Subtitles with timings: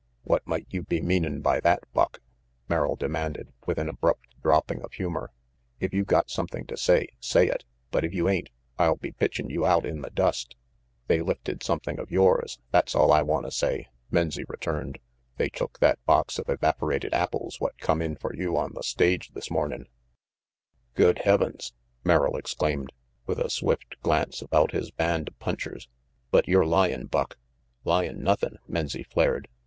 [0.23, 2.21] "What might you be meanin' by that, Buck?"
[2.67, 5.29] Merrill demanded, with an abrupt dropping of humor.
[5.79, 9.51] "If you got something to say, say it, but if you ain't, I'll be pitchin'
[9.51, 10.55] you out in the dust."
[11.05, 14.97] "They lifted something of yours, that's all I RANGY PETE 55 wanta say," Menzie returned.
[15.37, 19.29] "They took that box of evaporated apples what come in for you on the stage
[19.35, 19.85] this mornin'."
[20.95, 21.73] "Good heavens!"
[22.03, 22.91] Merrill exclaimed,
[23.27, 25.87] with a swift glance about his band of punchers,
[26.31, 27.37] "but you're lyin', Buck."
[27.83, 29.47] "Lyin' nothing," Menzie flared.